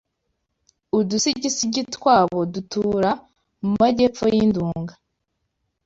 [0.97, 3.11] udusigisigi twabo dutura
[3.63, 4.93] mu majyepfo y’i Nduga